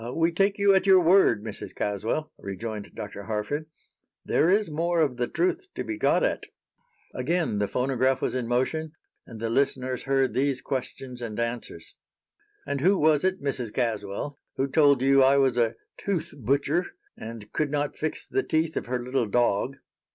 "We 0.15 0.31
take 0.31 0.57
you 0.57 0.73
at 0.73 0.87
your 0.87 0.99
word, 0.99 1.43
Mrs. 1.43 1.75
Caswell," 1.75 2.31
rejoined 2.39 2.95
Dr. 2.95 3.21
Harford. 3.25 3.67
"There 4.25 4.49
is 4.49 4.67
more 4.67 4.99
of 4.99 5.17
the 5.17 5.27
truth 5.27 5.67
to 5.75 5.83
be 5.83 5.95
got 5.95 6.23
at." 6.23 6.47
Again 7.13 7.59
the 7.59 7.67
phonograph 7.67 8.19
was 8.19 8.33
in 8.33 8.47
motion, 8.47 8.93
and 9.27 9.39
the 9.39 9.51
listeners 9.51 10.05
heard 10.09 10.33
these 10.33 10.59
questions 10.59 11.21
and 11.21 11.39
answers: 11.39 11.93
"And 12.65 12.81
who 12.81 12.97
was 12.97 13.23
it, 13.23 13.43
Mrs. 13.43 13.71
Caswell, 13.71 14.37
who 14.55 14.67
told 14.69 15.03
you 15.03 15.21
I 15.21 15.37
was 15.37 15.55
a 15.55 15.75
'tooth 15.99 16.33
butcher' 16.35 16.95
and 17.15 17.53
could 17.53 17.69
not 17.69 17.95
fix 17.95 18.25
the 18.25 18.41
teeth 18.41 18.75
of 18.75 18.87
her 18.87 18.97
little 19.05 19.27
dog?" 19.27 19.77